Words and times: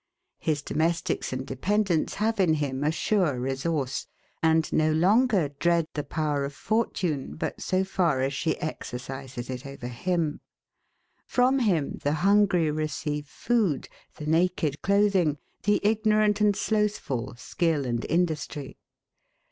His 0.39 0.63
domestics 0.63 1.31
and 1.31 1.45
dependants 1.45 2.15
have 2.15 2.39
in 2.39 2.55
him 2.55 2.83
a 2.83 2.91
sure 2.91 3.39
resource; 3.39 4.07
and 4.41 4.73
no 4.73 4.91
longer 4.91 5.49
dread 5.59 5.85
the 5.93 6.03
power 6.03 6.43
of 6.43 6.55
fortune, 6.55 7.35
but 7.35 7.61
so 7.61 7.83
far 7.83 8.19
as 8.21 8.33
she 8.33 8.57
exercises 8.57 9.47
it 9.47 9.63
over 9.63 9.85
him. 9.85 10.41
From 11.27 11.59
him 11.59 11.99
the 12.01 12.13
hungry 12.25 12.71
receive 12.71 13.27
food, 13.27 13.87
the 14.15 14.25
naked 14.25 14.81
clothing, 14.81 15.37
the 15.65 15.79
ignorant 15.83 16.41
and 16.41 16.55
slothful 16.55 17.35
skill 17.37 17.85
and 17.85 18.03
industry. 18.09 18.79